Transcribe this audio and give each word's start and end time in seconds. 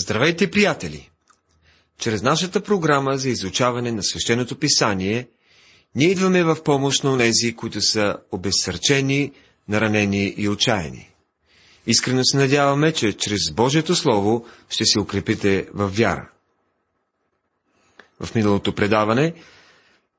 Здравейте, 0.00 0.50
приятели! 0.50 1.10
Чрез 1.98 2.22
нашата 2.22 2.60
програма 2.60 3.18
за 3.18 3.28
изучаване 3.28 3.92
на 3.92 4.02
свещеното 4.02 4.58
писание, 4.58 5.28
ние 5.94 6.08
идваме 6.08 6.44
в 6.44 6.62
помощ 6.62 7.04
на 7.04 7.12
онези, 7.12 7.56
които 7.56 7.80
са 7.80 8.16
обезсърчени, 8.32 9.32
наранени 9.68 10.34
и 10.36 10.48
отчаяни. 10.48 11.10
Искрено 11.86 12.24
се 12.24 12.36
надяваме, 12.36 12.92
че 12.92 13.12
чрез 13.12 13.50
Божието 13.52 13.94
Слово 13.94 14.46
ще 14.68 14.84
се 14.84 15.00
укрепите 15.00 15.68
в 15.74 15.88
вяра. 15.88 16.30
В 18.20 18.34
миналото 18.34 18.74
предаване 18.74 19.34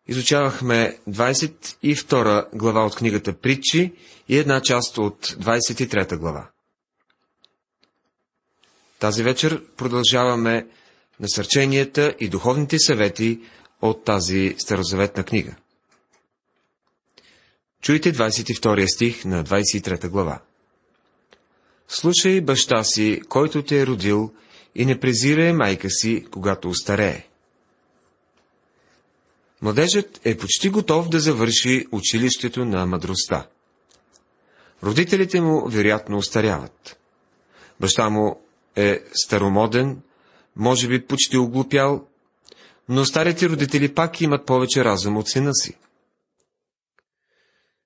изучавахме 0.07 0.97
22 1.09 2.57
глава 2.57 2.85
от 2.85 2.95
книгата 2.95 3.33
Притчи 3.33 3.93
и 4.29 4.37
една 4.37 4.61
част 4.61 4.97
от 4.97 5.27
23 5.27 6.17
глава. 6.17 6.49
Тази 9.01 9.23
вечер 9.23 9.63
продължаваме 9.77 10.67
насърченията 11.19 12.15
и 12.19 12.29
духовните 12.29 12.79
съвети 12.79 13.41
от 13.81 14.05
тази 14.05 14.55
старозаветна 14.57 15.23
книга. 15.23 15.55
Чуйте 17.81 18.13
22 18.13 18.95
стих 18.95 19.25
на 19.25 19.43
23 19.43 20.09
глава. 20.09 20.41
Слушай 21.87 22.41
баща 22.41 22.83
си, 22.83 23.21
който 23.29 23.63
те 23.63 23.81
е 23.81 23.87
родил, 23.87 24.33
и 24.75 24.85
не 24.85 24.99
презирай 24.99 25.53
майка 25.53 25.89
си, 25.89 26.25
когато 26.31 26.69
устарее. 26.69 27.27
Младежът 29.61 30.19
е 30.23 30.37
почти 30.37 30.69
готов 30.69 31.09
да 31.09 31.19
завърши 31.19 31.85
училището 31.91 32.65
на 32.65 32.85
мъдростта. 32.85 33.47
Родителите 34.83 35.41
му 35.41 35.69
вероятно 35.69 36.17
устаряват. 36.17 36.97
Баща 37.79 38.09
му 38.09 38.41
е 38.75 38.99
старомоден, 39.13 40.01
може 40.55 40.87
би 40.87 41.05
почти 41.05 41.37
оглупял, 41.37 42.07
но 42.89 43.05
старите 43.05 43.49
родители 43.49 43.93
пак 43.93 44.21
имат 44.21 44.45
повече 44.45 44.85
разум 44.85 45.17
от 45.17 45.29
сина 45.29 45.53
си. 45.53 45.77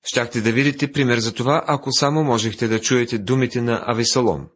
Щяхте 0.03 0.42
да 0.42 0.52
видите 0.52 0.92
пример 0.92 1.17
за 1.17 1.33
това, 1.33 1.64
ако 1.67 1.92
само 1.92 2.23
можехте 2.23 2.67
да 2.67 2.81
чуете 2.81 3.17
думите 3.17 3.61
на 3.61 3.83
Авесалом. 3.86 4.47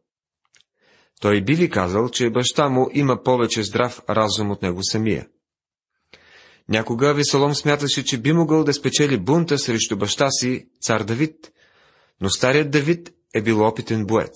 Той 1.22 1.42
би 1.42 1.56
ви 1.56 1.70
казал, 1.70 2.10
че 2.10 2.30
баща 2.30 2.70
му 2.70 2.90
има 2.94 3.24
повече 3.24 3.64
здрав 3.64 4.02
разум 4.10 4.52
от 4.52 4.62
него 4.62 4.84
самия. 4.84 5.28
Някога 6.70 7.10
Авесалом 7.10 7.56
смяташе, 7.56 8.06
че 8.06 8.18
би 8.18 8.34
могъл 8.34 8.64
да 8.64 8.74
спечели 8.74 9.18
бунта 9.18 9.58
срещу 9.58 9.98
баща 9.98 10.30
си, 10.32 10.68
цар 10.82 11.04
Давид, 11.04 11.52
но 12.22 12.30
старият 12.30 12.72
Давид 12.72 13.14
е 13.34 13.42
бил 13.42 13.68
опитен 13.68 14.06
боец. 14.06 14.36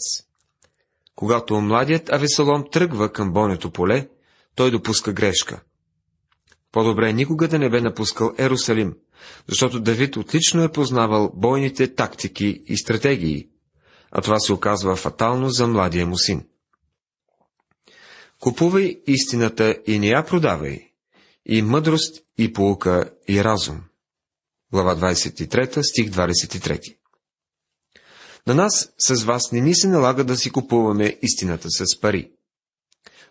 Когато 1.16 1.62
младият 1.62 2.10
Авесалом 2.10 2.64
тръгва 2.72 3.12
към 3.12 3.34
бойното 3.34 3.72
поле, 3.72 4.10
той 4.56 4.72
допуска 4.72 5.14
грешка. 5.14 5.62
По-добре 6.72 7.14
никога 7.14 7.48
да 7.48 7.60
не 7.60 7.70
бе 7.70 7.82
напускал 7.82 8.34
Ерусалим, 8.38 8.96
защото 9.48 9.80
Давид 9.80 10.18
отлично 10.18 10.64
е 10.64 10.72
познавал 10.72 11.32
бойните 11.36 11.96
тактики 11.96 12.64
и 12.68 12.78
стратегии, 12.78 13.50
а 14.12 14.22
това 14.22 14.40
се 14.40 14.54
оказва 14.54 14.96
фатално 14.96 15.50
за 15.50 15.68
младия 15.68 16.08
му 16.08 16.18
син. 16.18 16.46
Купувай 18.40 19.02
истината 19.08 19.78
и 19.88 20.00
не 20.00 20.08
я 20.08 20.26
продавай, 20.26 20.92
и 21.46 21.62
мъдрост, 21.62 22.24
и 22.38 22.54
полука, 22.54 23.12
и 23.30 23.44
разум. 23.44 23.82
Глава 24.72 24.96
23, 24.96 25.82
стих 25.82 26.10
23. 26.10 26.96
На 28.48 28.54
нас 28.54 28.90
с 28.98 29.24
вас 29.24 29.52
не 29.52 29.62
ни 29.62 29.76
се 29.76 29.88
налага 29.88 30.24
да 30.24 30.38
си 30.38 30.52
купуваме 30.52 31.18
истината 31.22 31.68
с 31.70 32.00
пари. 32.00 32.32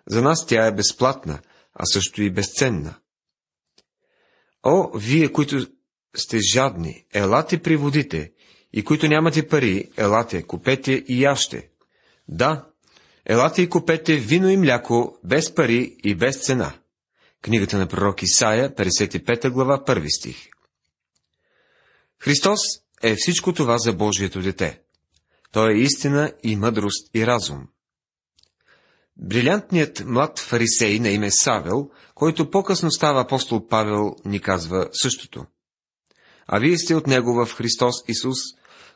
За 0.06 0.22
нас 0.22 0.46
тя 0.46 0.66
е 0.66 0.74
безплатна, 0.74 1.40
а 1.74 1.86
също 1.86 2.22
и 2.22 2.30
безценна. 2.30 2.94
О, 4.62 4.90
вие, 4.94 5.32
които 5.32 5.66
сте 6.16 6.38
жадни, 6.54 7.04
елате 7.14 7.62
при 7.62 7.76
водите, 7.76 8.32
и 8.72 8.84
които 8.84 9.08
нямате 9.08 9.48
пари, 9.48 9.90
елате, 9.96 10.42
купете 10.42 10.92
и 10.92 11.22
яще. 11.22 11.68
Да, 12.28 12.66
елате 13.26 13.62
и 13.62 13.68
купете 13.68 14.16
вино 14.16 14.48
и 14.48 14.56
мляко, 14.56 15.18
без 15.24 15.54
пари 15.54 15.96
и 16.04 16.14
без 16.14 16.36
цена. 16.36 16.72
Книгата 17.42 17.78
на 17.78 17.88
пророк 17.88 18.22
Исаия, 18.22 18.74
55 18.74 19.50
глава, 19.50 19.84
1 19.84 20.18
стих. 20.18 20.48
Христос 22.18 22.60
е 23.02 23.14
всичко 23.18 23.52
това 23.52 23.78
за 23.78 23.92
Божието 23.92 24.40
дете. 24.40 24.81
Той 25.52 25.72
е 25.72 25.78
истина 25.78 26.32
и 26.42 26.56
мъдрост 26.56 27.10
и 27.14 27.26
разум. 27.26 27.68
Брилянтният 29.16 30.02
млад 30.06 30.38
фарисей 30.38 30.98
на 30.98 31.08
име 31.08 31.30
Савел, 31.30 31.90
който 32.14 32.50
по-късно 32.50 32.90
става 32.90 33.20
апостол 33.20 33.66
Павел, 33.66 34.16
ни 34.24 34.40
казва 34.40 34.88
същото. 34.92 35.46
А 36.46 36.58
вие 36.58 36.78
сте 36.78 36.94
от 36.94 37.06
него 37.06 37.34
в 37.34 37.54
Христос 37.54 37.94
Исус, 38.08 38.38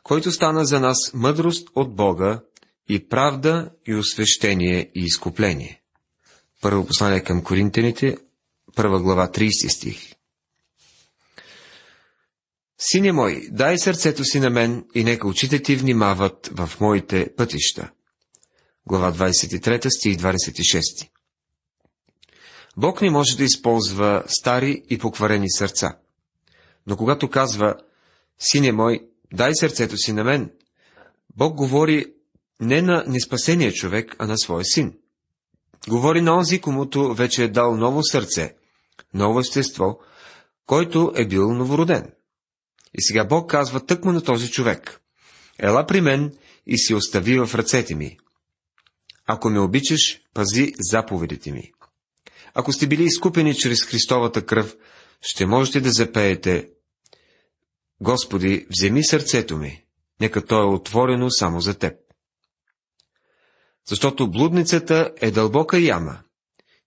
който 0.03 0.31
стана 0.31 0.65
за 0.65 0.79
нас 0.79 1.13
мъдрост 1.13 1.67
от 1.75 1.95
Бога 1.95 2.41
и 2.89 3.09
правда 3.09 3.71
и 3.87 3.95
освещение 3.95 4.91
и 4.95 5.03
изкупление. 5.03 5.81
Първо 6.61 6.85
послание 6.85 7.23
към 7.23 7.43
Коринтените, 7.43 8.17
първа 8.75 9.01
глава, 9.01 9.27
30 9.27 9.75
стих. 9.75 10.16
Сине 12.79 13.11
мой, 13.11 13.47
дай 13.51 13.77
сърцето 13.77 14.23
си 14.23 14.39
на 14.39 14.49
мен 14.49 14.85
и 14.95 15.03
нека 15.03 15.27
очите 15.27 15.61
ти 15.61 15.75
внимават 15.75 16.49
в 16.53 16.71
моите 16.79 17.33
пътища. 17.37 17.91
Глава 18.87 19.13
23, 19.13 19.97
стих 19.97 20.17
26. 20.17 21.09
Бог 22.77 23.01
не 23.01 23.09
може 23.09 23.37
да 23.37 23.43
използва 23.43 24.23
стари 24.27 24.83
и 24.89 24.97
покварени 24.97 25.51
сърца. 25.51 25.97
Но 26.87 26.97
когато 26.97 27.29
казва, 27.29 27.75
сине 28.39 28.71
мой, 28.71 28.99
дай 29.33 29.55
сърцето 29.55 29.97
си 29.97 30.13
на 30.13 30.23
мен, 30.23 30.51
Бог 31.35 31.55
говори 31.55 32.05
не 32.59 32.81
на 32.81 33.03
неспасения 33.07 33.73
човек, 33.73 34.15
а 34.19 34.27
на 34.27 34.37
своя 34.37 34.65
син. 34.65 34.93
Говори 35.87 36.21
на 36.21 36.37
онзи, 36.37 36.61
комуто 36.61 37.13
вече 37.13 37.43
е 37.43 37.47
дал 37.47 37.77
ново 37.77 38.03
сърце, 38.03 38.55
ново 39.13 39.39
естество, 39.39 39.99
който 40.65 41.13
е 41.15 41.27
бил 41.27 41.53
новороден. 41.53 42.11
И 42.97 43.01
сега 43.01 43.25
Бог 43.25 43.51
казва 43.51 43.85
тъкмо 43.85 44.11
на 44.11 44.23
този 44.23 44.51
човек. 44.51 45.01
Ела 45.59 45.85
при 45.87 46.01
мен 46.01 46.33
и 46.67 46.77
си 46.77 46.93
остави 46.93 47.39
в 47.39 47.55
ръцете 47.55 47.95
ми. 47.95 48.17
Ако 49.25 49.49
ме 49.49 49.59
обичаш, 49.59 50.21
пази 50.33 50.73
заповедите 50.79 51.51
ми. 51.51 51.71
Ако 52.53 52.73
сте 52.73 52.87
били 52.87 53.03
изкупени 53.03 53.55
чрез 53.55 53.83
Христовата 53.83 54.45
кръв, 54.45 54.75
ще 55.21 55.45
можете 55.45 55.81
да 55.81 55.91
запеете 55.91 56.69
Господи, 58.01 58.67
вземи 58.69 59.03
сърцето 59.03 59.57
ми, 59.57 59.83
нека 60.21 60.45
то 60.45 60.61
е 60.61 60.75
отворено 60.75 61.29
само 61.29 61.61
за 61.61 61.73
теб. 61.73 61.93
Защото 63.87 64.31
блудницата 64.31 65.13
е 65.21 65.31
дълбока 65.31 65.79
яма 65.79 66.19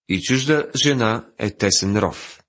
и 0.09 0.23
чужда 0.23 0.67
жена 0.77 1.27
е 1.39 1.51
тесен 1.51 1.99
ров. 1.99 2.40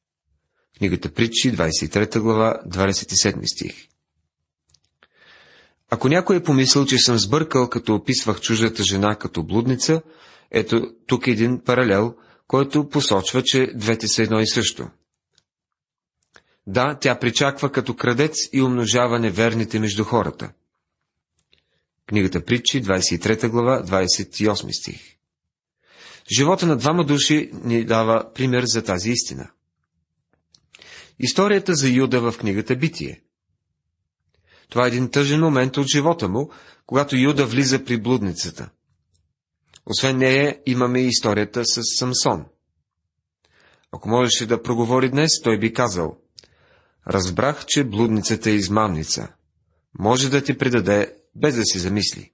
Книгата 0.82 1.14
Притчи, 1.14 1.54
23 1.54 2.20
глава, 2.20 2.62
27 2.68 3.54
стих. 3.54 3.88
Ако 5.90 6.10
някой 6.10 6.36
е 6.36 6.44
помислил, 6.44 6.86
че 6.86 6.98
съм 6.98 7.18
сбъркал, 7.18 7.70
като 7.70 7.96
описвах 7.96 8.42
чуждата 8.42 8.84
жена 8.84 9.16
като 9.16 9.44
блудница, 9.44 10.02
ето 10.52 10.94
тук 11.08 11.28
е 11.28 11.32
един 11.32 11.62
паралел, 11.64 12.16
който 12.48 12.90
посочва, 12.90 13.44
че 13.44 13.72
двете 13.76 14.08
са 14.08 14.24
едно 14.24 14.40
и 14.40 14.48
също. 14.48 14.88
Да, 16.68 16.98
тя 17.02 17.20
причаква 17.20 17.72
като 17.72 17.96
крадец 17.96 18.36
и 18.54 18.62
умножава 18.62 19.20
неверните 19.20 19.80
между 19.80 20.04
хората. 20.04 20.52
Книгата 22.08 22.46
Притчи, 22.46 22.84
23 22.84 23.50
глава, 23.50 23.84
28 23.84 24.82
стих. 24.82 25.02
Живота 26.38 26.66
на 26.66 26.78
двама 26.78 27.06
души 27.06 27.52
ни 27.64 27.86
дава 27.86 28.34
пример 28.34 28.64
за 28.66 28.84
тази 28.84 29.12
истина– 29.12 29.50
Историята 31.24 31.76
за 31.76 31.90
Юда 31.90 32.32
в 32.32 32.38
книгата 32.38 32.76
Битие. 32.76 33.22
Това 34.70 34.86
е 34.86 34.88
един 34.88 35.12
тъжен 35.12 35.40
момент 35.40 35.78
от 35.78 35.88
живота 35.88 36.30
му, 36.30 36.52
когато 36.86 37.16
Юда 37.18 37.46
влиза 37.46 37.86
при 37.86 38.02
блудницата. 38.02 38.70
Освен 39.86 40.18
нея 40.18 40.60
имаме 40.66 41.02
и 41.02 41.08
историята 41.08 41.66
с 41.66 41.82
Самсон. 41.98 42.46
Ако 43.92 44.10
можеше 44.10 44.46
да 44.46 44.62
проговори 44.62 45.10
днес, 45.10 45.42
той 45.44 45.60
би 45.60 45.74
казал, 45.74 46.18
разбрах, 47.08 47.66
че 47.66 47.84
блудницата 47.84 48.50
е 48.50 48.54
измамница. 48.54 49.34
Може 50.00 50.30
да 50.30 50.44
ти 50.44 50.58
предаде, 50.58 51.16
без 51.36 51.56
да 51.56 51.64
си 51.64 51.80
замисли. 51.80 52.32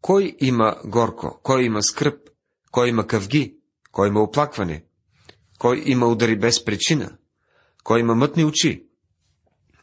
Кой 0.00 0.36
има 0.40 0.76
горко, 0.84 1.40
кой 1.42 1.64
има 1.64 1.82
скръп, 1.82 2.28
кой 2.70 2.88
има 2.88 3.06
къвги, 3.06 3.56
кой 3.92 4.08
има 4.08 4.22
оплакване, 4.22 4.85
кой 5.58 5.82
има 5.86 6.06
удари 6.06 6.38
без 6.38 6.64
причина? 6.64 7.16
Кой 7.84 8.00
има 8.00 8.14
мътни 8.14 8.44
очи? 8.44 8.86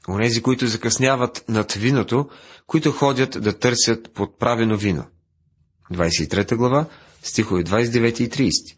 Онези, 0.10 0.42
които 0.42 0.68
закъсняват 0.68 1.46
над 1.50 1.72
виното, 1.72 2.30
които 2.68 2.92
ходят 2.92 3.44
да 3.44 3.60
търсят 3.60 4.14
подправено 4.14 4.78
вино. 4.78 5.06
23 5.92 6.56
глава, 6.56 6.90
стихове 7.24 7.64
29 7.64 8.22
и 8.22 8.30
30. 8.30 8.78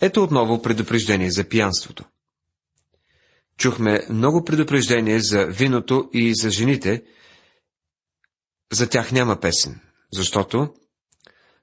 Ето 0.00 0.22
отново 0.22 0.62
предупреждение 0.62 1.30
за 1.30 1.44
пиянството. 1.44 2.04
Чухме 3.58 4.06
много 4.10 4.44
предупреждение 4.44 5.20
за 5.20 5.46
виното 5.46 6.10
и 6.12 6.34
за 6.34 6.50
жените. 6.50 7.04
За 8.72 8.88
тях 8.88 9.12
няма 9.12 9.40
песен, 9.40 9.80
защото 10.12 10.74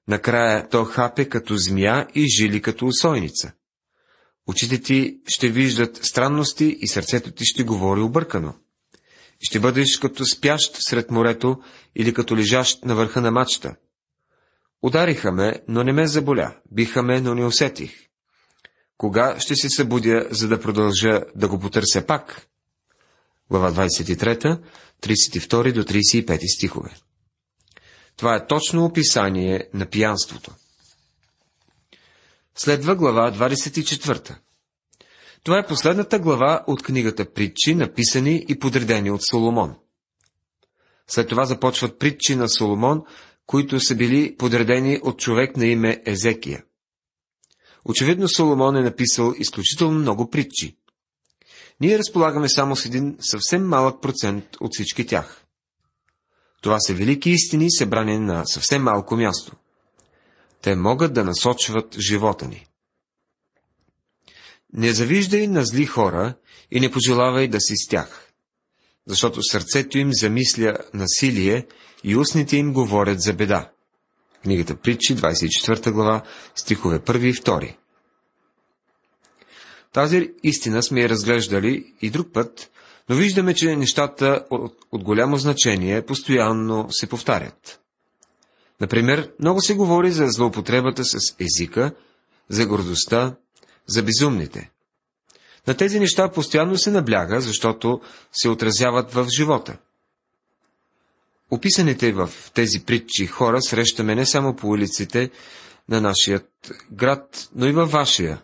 накрая 0.08 0.70
то 0.70 0.86
хапе 0.86 1.30
като 1.30 1.58
змия 1.58 2.08
и 2.16 2.28
жили 2.28 2.62
като 2.62 2.86
усойница. 2.86 3.54
Очите 4.48 4.82
ти 4.82 5.18
ще 5.28 5.50
виждат 5.50 6.06
странности 6.06 6.78
и 6.80 6.88
сърцето 6.88 7.32
ти 7.32 7.46
ще 7.46 7.64
говори 7.64 8.02
объркано. 8.02 8.54
Ще 9.40 9.60
бъдеш 9.60 9.98
като 9.98 10.26
спящ 10.26 10.78
сред 10.80 11.12
морето 11.12 11.62
или 11.96 12.14
като 12.14 12.38
лежащ 12.38 12.86
на 12.86 12.96
върха 12.96 13.22
на 13.22 13.32
мачта. 13.32 13.76
Удариха 14.82 15.32
ме, 15.32 15.62
но 15.68 15.84
не 15.84 15.94
ме 15.94 16.08
заболя, 16.08 16.56
биха 16.72 17.04
ме, 17.04 17.22
но 17.22 17.36
не 17.36 17.46
усетих. 17.46 17.92
Кога 18.98 19.40
ще 19.40 19.56
се 19.56 19.70
събудя, 19.70 20.28
за 20.32 20.48
да 20.48 20.60
продължа 20.60 21.22
да 21.36 21.48
го 21.48 21.60
потърся 21.60 22.06
пак? 22.06 22.48
Глава 23.50 23.72
23, 23.72 24.60
32 25.02 25.74
до 25.74 25.84
35 25.84 26.56
стихове. 26.56 26.90
Това 28.18 28.36
е 28.36 28.48
точно 28.48 28.86
описание 28.86 29.70
на 29.74 29.86
пиянството. 29.86 30.52
Следва 32.56 32.96
глава 32.96 33.32
24. 33.32 34.36
Това 35.44 35.60
е 35.60 35.68
последната 35.68 36.20
глава 36.20 36.64
от 36.68 36.84
книгата 36.84 37.34
Притчи, 37.34 37.76
написани 37.76 38.46
и 38.48 38.60
подредени 38.60 39.12
от 39.12 39.22
Соломон. 39.32 39.76
След 41.08 41.30
това 41.30 41.46
започват 41.46 42.00
притчи 42.00 42.36
на 42.36 42.50
Соломон, 42.50 43.02
които 43.46 43.80
са 43.80 43.96
били 43.96 44.36
подредени 44.38 45.00
от 45.04 45.20
човек 45.20 45.58
на 45.58 45.66
име 45.66 46.02
Езекия. 46.06 46.64
Очевидно 47.86 48.28
Соломон 48.28 48.76
е 48.76 48.82
написал 48.82 49.34
изключително 49.38 50.00
много 50.00 50.30
притчи. 50.30 50.78
Ние 51.82 52.00
разполагаме 52.00 52.50
само 52.50 52.76
с 52.76 52.86
един 52.86 53.18
съвсем 53.20 53.68
малък 53.68 54.02
процент 54.02 54.46
от 54.60 54.72
всички 54.74 55.06
тях. 55.06 55.44
Това 56.62 56.80
са 56.80 56.94
велики 56.94 57.30
истини, 57.30 57.72
събрани 57.72 58.20
на 58.20 58.46
съвсем 58.46 58.84
малко 58.84 59.16
място. 59.16 59.56
Те 60.64 60.76
могат 60.76 61.14
да 61.14 61.24
насочват 61.24 62.00
живота 62.00 62.48
ни. 62.48 62.68
Не 64.74 64.94
завиждай 64.94 65.48
на 65.48 65.66
зли 65.66 65.86
хора 65.86 66.36
и 66.72 66.80
не 66.80 66.92
пожелавай 66.92 67.48
да 67.48 67.60
си 67.60 67.74
с 67.76 67.88
тях, 67.88 68.32
защото 69.08 69.44
сърцето 69.44 69.98
им 69.98 70.10
замисля 70.14 70.78
насилие 70.94 71.68
и 72.04 72.16
устните 72.16 72.58
им 72.58 72.74
говорят 72.74 73.22
за 73.22 73.34
беда. 73.34 73.72
Книгата 74.44 74.76
Притчи, 74.76 75.16
24 75.16 75.92
глава, 75.92 76.24
стихове 76.56 77.00
1 77.00 77.26
и 77.26 77.34
2. 77.34 77.76
Тази 79.94 80.34
истина 80.44 80.84
сме 80.84 81.02
я 81.02 81.10
разглеждали 81.10 81.94
и 82.02 82.10
друг 82.10 82.34
път, 82.34 82.72
но 83.10 83.16
виждаме, 83.16 83.54
че 83.54 83.76
нещата 83.76 84.46
от, 84.50 84.78
от 84.92 85.04
голямо 85.04 85.38
значение 85.38 86.06
постоянно 86.06 86.88
се 86.92 87.08
повтарят. 87.08 87.83
Например, 88.84 89.32
много 89.40 89.62
се 89.62 89.76
говори 89.76 90.12
за 90.12 90.28
злоупотребата 90.28 91.06
с 91.06 91.18
езика, 91.40 91.92
за 92.50 92.66
гордостта, 92.66 93.36
за 93.88 94.04
безумните. 94.04 94.72
На 95.68 95.74
тези 95.74 96.00
неща 96.00 96.32
постоянно 96.32 96.78
се 96.78 96.92
набляга, 96.92 97.42
защото 97.42 98.02
се 98.32 98.50
отразяват 98.50 99.14
в 99.14 99.28
живота. 99.38 99.78
Описаните 101.52 102.12
в 102.12 102.30
тези 102.54 102.86
притчи 102.86 103.28
хора 103.28 103.62
срещаме 103.62 104.16
не 104.16 104.26
само 104.26 104.56
по 104.56 104.68
улиците 104.68 105.30
на 105.90 106.02
нашия 106.02 106.42
град, 106.92 107.50
но 107.56 107.66
и 107.66 107.72
във 107.72 107.92
вашия. 107.92 108.42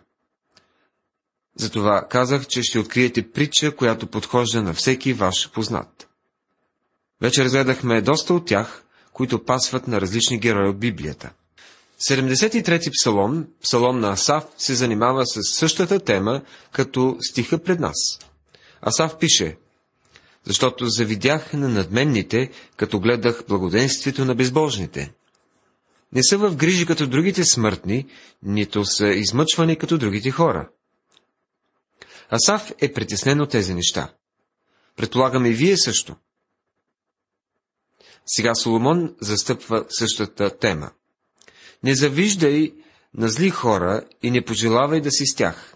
Затова 1.56 2.06
казах, 2.10 2.46
че 2.46 2.62
ще 2.62 2.78
откриете 2.78 3.30
притча, 3.30 3.76
която 3.76 4.06
подхожда 4.06 4.62
на 4.62 4.74
всеки 4.74 5.12
ваш 5.12 5.50
познат. 5.50 6.08
Вече 7.20 7.44
разгледахме 7.44 8.02
доста 8.02 8.34
от 8.34 8.46
тях, 8.46 8.84
които 9.20 9.44
пасват 9.44 9.88
на 9.88 10.00
различни 10.00 10.38
герои 10.38 10.68
от 10.68 10.78
Библията. 10.78 11.30
73-ти 12.08 12.90
псалом, 12.90 13.46
псалом 13.62 14.00
на 14.00 14.10
Асав, 14.12 14.44
се 14.58 14.74
занимава 14.74 15.26
с 15.26 15.40
същата 15.58 16.00
тема, 16.00 16.42
като 16.72 17.16
стиха 17.20 17.62
пред 17.62 17.80
нас. 17.80 18.18
Асав 18.82 19.18
пише, 19.18 19.56
защото 20.44 20.86
завидях 20.88 21.52
на 21.52 21.68
надменните, 21.68 22.50
като 22.76 23.00
гледах 23.00 23.44
благоденствието 23.48 24.24
на 24.24 24.34
безбожните. 24.34 25.12
Не 26.12 26.22
са 26.22 26.38
в 26.38 26.56
грижи 26.56 26.86
като 26.86 27.06
другите 27.06 27.44
смъртни, 27.44 28.06
нито 28.42 28.84
са 28.84 29.08
измъчвани 29.08 29.76
като 29.76 29.98
другите 29.98 30.30
хора. 30.30 30.68
Асав 32.30 32.72
е 32.80 32.92
притеснен 32.92 33.40
от 33.40 33.50
тези 33.50 33.74
неща. 33.74 34.12
Предполагаме 34.96 35.48
и 35.48 35.54
вие 35.54 35.76
също. 35.76 36.16
Сега 38.26 38.54
Соломон 38.54 39.14
застъпва 39.20 39.84
същата 39.88 40.58
тема. 40.58 40.90
Не 41.82 41.94
завиждай 41.94 42.72
на 43.14 43.28
зли 43.28 43.50
хора 43.50 44.04
и 44.22 44.30
не 44.30 44.44
пожелавай 44.44 45.00
да 45.00 45.10
си 45.10 45.26
с 45.26 45.34
тях. 45.34 45.74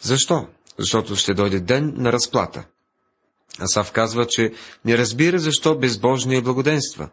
Защо? 0.00 0.48
Защото 0.78 1.16
ще 1.16 1.34
дойде 1.34 1.60
ден 1.60 1.94
на 1.96 2.12
разплата. 2.12 2.64
Асав 3.60 3.92
казва, 3.92 4.26
че 4.26 4.52
не 4.84 4.98
разбира 4.98 5.38
защо 5.38 5.78
безбожния 5.78 6.42
благоденства. 6.42 7.10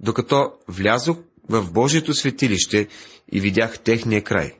Докато 0.00 0.52
влязох 0.68 1.16
в 1.48 1.72
Божието 1.72 2.14
светилище 2.14 2.88
и 3.32 3.40
видях 3.40 3.78
техния 3.78 4.24
край. 4.24 4.58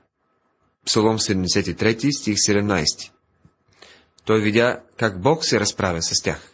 Псалом 0.86 1.18
73, 1.18 2.20
стих 2.20 2.34
17. 2.34 3.10
Той 4.24 4.40
видя 4.40 4.80
как 4.96 5.22
Бог 5.22 5.44
се 5.44 5.60
разправя 5.60 6.02
с 6.02 6.22
тях. 6.22 6.53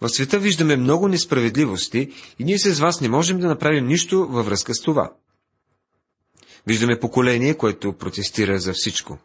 В 0.00 0.08
света 0.08 0.38
виждаме 0.38 0.76
много 0.76 1.08
несправедливости 1.08 2.12
и 2.38 2.44
ние 2.44 2.58
с 2.58 2.80
вас 2.80 3.00
не 3.00 3.08
можем 3.08 3.38
да 3.38 3.46
направим 3.46 3.86
нищо 3.86 4.26
във 4.26 4.46
връзка 4.46 4.74
с 4.74 4.80
това. 4.80 5.12
Виждаме 6.66 7.00
поколение, 7.00 7.56
което 7.56 7.92
протестира 7.92 8.58
за 8.58 8.72
всичко. 8.72 9.18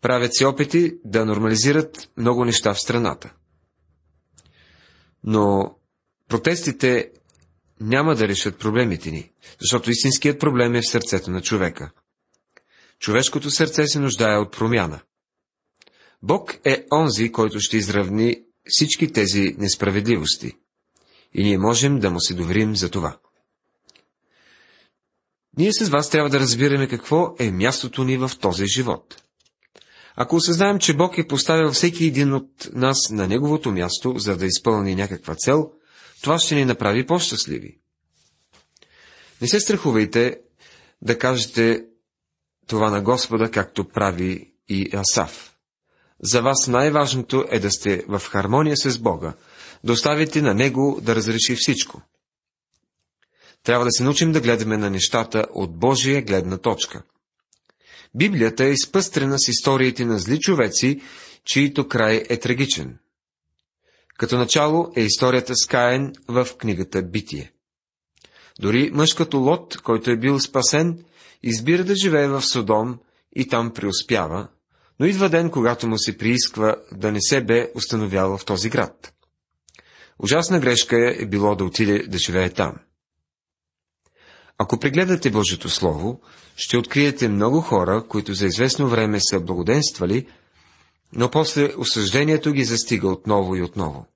Правят 0.00 0.34
се 0.34 0.46
опити 0.46 0.94
да 1.04 1.26
нормализират 1.26 2.10
много 2.16 2.44
неща 2.44 2.74
в 2.74 2.80
страната. 2.80 3.34
Но 5.24 5.74
протестите 6.28 7.10
няма 7.80 8.14
да 8.14 8.28
решат 8.28 8.58
проблемите 8.58 9.10
ни, 9.10 9.32
защото 9.60 9.90
истинският 9.90 10.40
проблем 10.40 10.74
е 10.74 10.80
в 10.80 10.90
сърцето 10.90 11.30
на 11.30 11.42
човека. 11.42 11.90
Човешкото 12.98 13.50
сърце 13.50 13.86
се 13.86 13.98
нуждае 13.98 14.36
от 14.36 14.52
промяна. 14.52 15.00
Бог 16.22 16.54
е 16.64 16.86
онзи, 16.92 17.32
който 17.32 17.60
ще 17.60 17.76
изравни 17.76 18.42
всички 18.68 19.12
тези 19.12 19.54
несправедливости. 19.58 20.52
И 21.34 21.44
ние 21.44 21.58
можем 21.58 21.98
да 21.98 22.10
му 22.10 22.20
се 22.20 22.34
доверим 22.34 22.76
за 22.76 22.90
това. 22.90 23.18
Ние 25.56 25.72
с 25.72 25.88
вас 25.88 26.10
трябва 26.10 26.30
да 26.30 26.40
разбираме 26.40 26.88
какво 26.88 27.34
е 27.38 27.50
мястото 27.50 28.04
ни 28.04 28.16
в 28.16 28.30
този 28.40 28.66
живот. 28.66 29.22
Ако 30.16 30.36
осъзнаем, 30.36 30.78
че 30.78 30.96
Бог 30.96 31.18
е 31.18 31.26
поставил 31.26 31.72
всеки 31.72 32.04
един 32.04 32.34
от 32.34 32.68
нас 32.72 33.10
на 33.10 33.28
неговото 33.28 33.70
място, 33.70 34.14
за 34.18 34.36
да 34.36 34.46
изпълни 34.46 34.94
някаква 34.94 35.34
цел, 35.34 35.70
това 36.22 36.38
ще 36.38 36.54
ни 36.54 36.64
направи 36.64 37.06
по-щастливи. 37.06 37.78
Не 39.40 39.48
се 39.48 39.60
страхувайте 39.60 40.40
да 41.02 41.18
кажете 41.18 41.84
това 42.66 42.90
на 42.90 43.00
Господа, 43.02 43.50
както 43.50 43.88
прави 43.88 44.52
и 44.68 44.96
Асав. 44.96 45.47
За 46.22 46.42
вас 46.42 46.66
най-важното 46.66 47.44
е 47.50 47.60
да 47.60 47.70
сте 47.70 48.04
в 48.08 48.18
хармония 48.18 48.76
с 48.76 48.98
Бога, 48.98 49.34
да 49.84 49.92
оставите 49.92 50.42
на 50.42 50.54
Него 50.54 50.98
да 51.02 51.16
разреши 51.16 51.56
всичко. 51.56 52.02
Трябва 53.62 53.84
да 53.84 53.90
се 53.90 54.02
научим 54.02 54.32
да 54.32 54.40
гледаме 54.40 54.76
на 54.76 54.90
нещата 54.90 55.46
от 55.54 55.78
Божия 55.78 56.22
гледна 56.22 56.58
точка. 56.58 57.02
Библията 58.14 58.64
е 58.64 58.70
изпъстрена 58.70 59.38
с 59.38 59.48
историите 59.48 60.04
на 60.04 60.18
зли 60.18 60.40
човеци, 60.40 61.00
чието 61.44 61.88
край 61.88 62.24
е 62.28 62.40
трагичен. 62.40 62.98
Като 64.18 64.38
начало 64.38 64.92
е 64.96 65.00
историята 65.00 65.56
с 65.56 65.66
Каен 65.66 66.12
в 66.28 66.48
книгата 66.58 67.02
Битие. 67.02 67.52
Дори 68.60 68.90
мъж 68.92 69.14
като 69.14 69.38
Лот, 69.38 69.76
който 69.76 70.10
е 70.10 70.16
бил 70.16 70.40
спасен, 70.40 71.04
избира 71.42 71.84
да 71.84 71.96
живее 71.96 72.28
в 72.28 72.42
Содом 72.42 72.98
и 73.36 73.48
там 73.48 73.72
преуспява, 73.72 74.48
но 75.00 75.06
идва 75.06 75.28
ден, 75.28 75.50
когато 75.50 75.88
му 75.88 75.98
се 75.98 76.18
приисква 76.18 76.76
да 76.92 77.12
не 77.12 77.20
се 77.20 77.44
бе 77.44 77.70
установял 77.74 78.38
в 78.38 78.44
този 78.44 78.70
град. 78.70 79.12
Ужасна 80.18 80.60
грешка 80.60 81.14
е 81.18 81.26
било 81.26 81.56
да 81.56 81.64
отиде 81.64 82.06
да 82.08 82.18
живее 82.18 82.50
там. 82.50 82.74
Ако 84.58 84.78
прегледате 84.78 85.30
Божието 85.30 85.70
Слово, 85.70 86.20
ще 86.56 86.76
откриете 86.76 87.28
много 87.28 87.60
хора, 87.60 88.04
които 88.08 88.34
за 88.34 88.46
известно 88.46 88.88
време 88.88 89.20
са 89.20 89.40
благоденствали, 89.40 90.26
но 91.12 91.30
после 91.30 91.74
осъждението 91.78 92.52
ги 92.52 92.64
застига 92.64 93.08
отново 93.08 93.56
и 93.56 93.62
отново. 93.62 94.06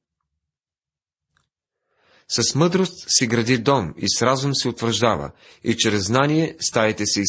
С 2.29 2.55
мъдрост 2.55 3.05
си 3.09 3.27
гради 3.27 3.59
дом 3.59 3.95
и 3.97 4.05
с 4.09 4.23
разум 4.23 4.55
се 4.55 4.69
утвърждава, 4.69 5.31
и 5.65 5.77
чрез 5.77 6.07
знание 6.07 6.57
стаите 6.61 7.07
се 7.07 7.23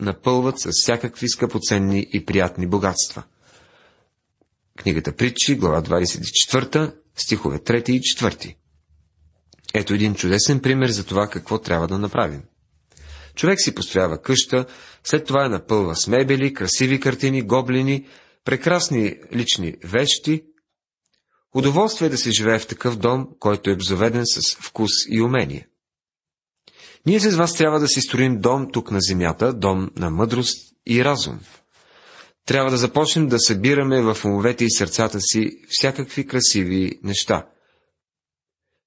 напълват 0.00 0.60
с 0.60 0.70
всякакви 0.72 1.28
скъпоценни 1.28 2.06
и 2.12 2.24
приятни 2.24 2.66
богатства. 2.66 3.22
Книгата 4.78 5.16
Притчи, 5.16 5.56
глава 5.56 5.82
24, 5.82 6.94
стихове 7.16 7.58
3 7.58 7.90
и 7.90 8.00
4. 8.00 8.54
Ето 9.74 9.94
един 9.94 10.14
чудесен 10.14 10.60
пример 10.60 10.88
за 10.88 11.04
това 11.04 11.28
какво 11.28 11.58
трябва 11.58 11.88
да 11.88 11.98
направим. 11.98 12.42
Човек 13.34 13.60
си 13.60 13.74
построява 13.74 14.22
къща, 14.22 14.66
след 15.04 15.26
това 15.26 15.42
я 15.42 15.48
напълва 15.48 15.96
с 15.96 16.06
мебели, 16.06 16.54
красиви 16.54 17.00
картини, 17.00 17.42
гоблини, 17.42 18.06
прекрасни 18.44 19.16
лични 19.34 19.74
вещи. 19.84 20.44
Удоволствие 21.54 22.06
е 22.06 22.10
да 22.10 22.18
се 22.18 22.30
живее 22.30 22.58
в 22.58 22.66
такъв 22.66 22.96
дом, 22.96 23.28
който 23.38 23.70
е 23.70 23.72
обзаведен 23.72 24.22
с 24.26 24.56
вкус 24.56 24.90
и 25.08 25.22
умение. 25.22 25.68
Ние 27.06 27.20
с 27.20 27.36
вас 27.36 27.54
трябва 27.54 27.80
да 27.80 27.88
си 27.88 28.00
строим 28.00 28.40
дом 28.40 28.72
тук 28.72 28.90
на 28.90 28.98
земята, 29.00 29.52
дом 29.52 29.90
на 29.96 30.10
мъдрост 30.10 30.56
и 30.86 31.04
разум. 31.04 31.40
Трябва 32.46 32.70
да 32.70 32.76
започнем 32.76 33.28
да 33.28 33.38
събираме 33.38 34.02
в 34.02 34.24
умовете 34.24 34.64
и 34.64 34.70
сърцата 34.70 35.20
си 35.20 35.50
всякакви 35.68 36.26
красиви 36.26 37.00
неща. 37.02 37.46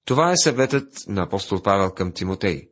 Това 0.04 0.32
е 0.32 0.36
съветът 0.36 0.88
на 1.08 1.22
апостол 1.22 1.62
Павел 1.62 1.90
към 1.90 2.12
Тимотей. 2.12 2.68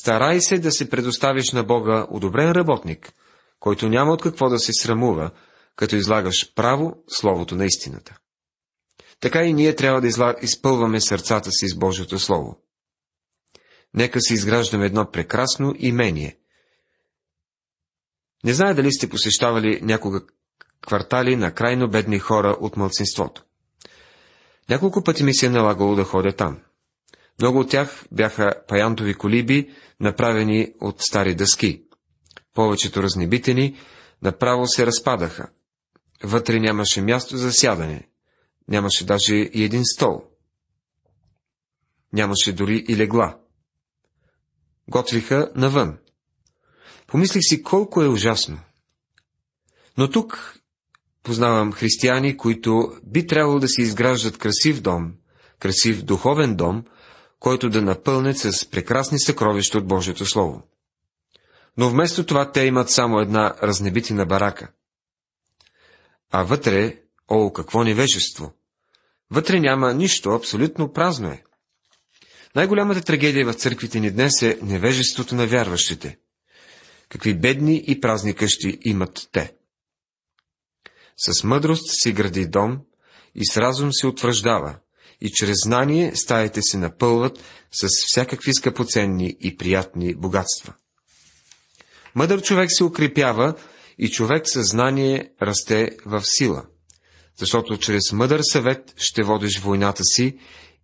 Старай 0.00 0.40
се 0.40 0.58
да 0.58 0.72
се 0.72 0.90
предоставиш 0.90 1.52
на 1.52 1.64
Бога 1.64 2.06
одобрен 2.10 2.52
работник, 2.52 3.12
който 3.60 3.88
няма 3.88 4.12
от 4.12 4.22
какво 4.22 4.48
да 4.48 4.58
се 4.58 4.72
срамува, 4.72 5.30
като 5.76 5.96
излагаш 5.96 6.54
право 6.54 6.96
Словото 7.08 7.54
на 7.54 7.66
истината. 7.66 8.16
Така 9.20 9.44
и 9.44 9.52
ние 9.52 9.74
трябва 9.76 10.00
да 10.00 10.34
изпълваме 10.42 11.00
сърцата 11.00 11.50
си 11.50 11.68
с 11.68 11.78
Божието 11.78 12.18
Слово. 12.18 12.67
Нека 13.94 14.20
си 14.20 14.34
изграждаме 14.34 14.86
едно 14.86 15.10
прекрасно 15.10 15.74
имение. 15.78 16.38
Не 18.44 18.54
знае 18.54 18.74
дали 18.74 18.92
сте 18.92 19.08
посещавали 19.08 19.80
някога 19.82 20.20
квартали 20.86 21.36
на 21.36 21.54
крайно 21.54 21.90
бедни 21.90 22.18
хора 22.18 22.56
от 22.60 22.76
мълцинството. 22.76 23.44
Няколко 24.70 25.04
пъти 25.04 25.24
ми 25.24 25.34
се 25.34 25.46
е 25.46 25.50
налагало 25.50 25.94
да 25.94 26.04
ходя 26.04 26.32
там. 26.32 26.58
Много 27.40 27.58
от 27.58 27.70
тях 27.70 28.06
бяха 28.12 28.54
паянтови 28.68 29.14
колиби, 29.14 29.70
направени 30.00 30.72
от 30.80 31.02
стари 31.02 31.34
дъски. 31.34 31.82
Повечето 32.54 33.02
разнебитени 33.02 33.78
направо 34.22 34.66
се 34.66 34.86
разпадаха. 34.86 35.50
Вътре 36.22 36.60
нямаше 36.60 37.02
място 37.02 37.36
за 37.36 37.52
сядане. 37.52 38.08
Нямаше 38.68 39.06
даже 39.06 39.34
и 39.34 39.64
един 39.64 39.84
стол. 39.84 40.22
Нямаше 42.12 42.52
дори 42.52 42.84
и 42.88 42.96
легла. 42.96 43.38
Готвиха 44.88 45.52
навън. 45.54 45.98
Помислих 47.06 47.42
си 47.42 47.62
колко 47.62 48.02
е 48.02 48.08
ужасно. 48.08 48.60
Но 49.98 50.10
тук 50.10 50.54
познавам 51.22 51.72
християни, 51.72 52.36
които 52.36 52.92
би 53.02 53.26
трябвало 53.26 53.58
да 53.58 53.68
си 53.68 53.82
изграждат 53.82 54.38
красив 54.38 54.80
дом, 54.80 55.12
красив 55.58 56.02
духовен 56.02 56.56
дом, 56.56 56.84
който 57.40 57.70
да 57.70 57.82
напълнят 57.82 58.38
с 58.38 58.70
прекрасни 58.70 59.20
съкровища 59.20 59.78
от 59.78 59.86
Божието 59.86 60.26
Слово. 60.26 60.62
Но 61.76 61.90
вместо 61.90 62.26
това 62.26 62.52
те 62.52 62.64
имат 62.64 62.90
само 62.90 63.20
една 63.20 63.54
разнебитина 63.62 64.26
барака. 64.26 64.68
А 66.30 66.42
вътре, 66.42 66.96
о, 67.28 67.52
какво 67.52 67.84
невежество! 67.84 68.52
Вътре 69.30 69.60
няма 69.60 69.94
нищо, 69.94 70.30
абсолютно 70.30 70.92
празно 70.92 71.28
е. 71.28 71.42
Най-голямата 72.56 73.02
трагедия 73.02 73.46
в 73.46 73.54
църквите 73.54 74.00
ни 74.00 74.10
днес 74.10 74.42
е 74.42 74.58
невежеството 74.62 75.34
на 75.34 75.46
вярващите. 75.46 76.18
Какви 77.08 77.34
бедни 77.34 77.84
и 77.86 78.00
празни 78.00 78.34
къщи 78.34 78.78
имат 78.84 79.28
те. 79.32 79.52
С 81.16 81.44
мъдрост 81.44 82.02
си 82.02 82.12
гради 82.12 82.46
дом 82.46 82.78
и 83.34 83.46
с 83.46 83.56
разум 83.56 83.92
се 83.92 84.06
утвърждава, 84.06 84.78
и 85.20 85.30
чрез 85.30 85.56
знание 85.64 86.16
стаите 86.16 86.62
се 86.62 86.78
напълват 86.78 87.38
с 87.72 87.88
всякакви 88.06 88.54
скъпоценни 88.54 89.36
и 89.40 89.56
приятни 89.56 90.14
богатства. 90.14 90.74
Мъдър 92.14 92.42
човек 92.42 92.68
се 92.72 92.84
укрепява 92.84 93.54
и 93.98 94.10
човек 94.10 94.42
със 94.48 94.68
знание 94.68 95.30
расте 95.42 95.90
в 96.06 96.22
сила, 96.24 96.66
защото 97.36 97.78
чрез 97.78 98.12
мъдър 98.12 98.40
съвет 98.42 98.94
ще 98.96 99.22
водиш 99.22 99.60
войната 99.60 100.04
си 100.04 100.38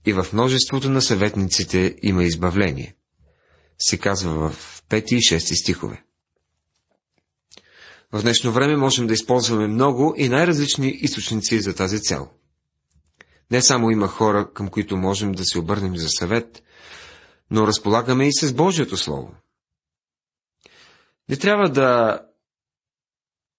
и 0.06 0.12
в 0.12 0.26
множеството 0.32 0.90
на 0.90 1.02
съветниците 1.02 1.96
има 2.02 2.24
избавление. 2.24 2.94
Се 3.78 3.98
казва 3.98 4.50
в 4.50 4.82
5 4.88 5.12
и 5.12 5.16
6 5.16 5.62
стихове. 5.62 6.04
В 8.12 8.22
днешно 8.22 8.52
време 8.52 8.76
можем 8.76 9.06
да 9.06 9.14
използваме 9.14 9.66
много 9.66 10.14
и 10.16 10.28
най-различни 10.28 10.88
източници 10.88 11.60
за 11.60 11.74
тази 11.74 12.00
цел. 12.02 12.28
Не 13.50 13.62
само 13.62 13.90
има 13.90 14.08
хора, 14.08 14.52
към 14.54 14.68
които 14.68 14.96
можем 14.96 15.32
да 15.32 15.44
се 15.44 15.58
обърнем 15.58 15.96
за 15.96 16.08
съвет, 16.08 16.62
но 17.50 17.66
разполагаме 17.66 18.28
и 18.28 18.32
с 18.32 18.52
Божието 18.52 18.96
Слово. 18.96 19.34
Не 21.28 21.36
трябва 21.36 21.70
да 21.70 22.20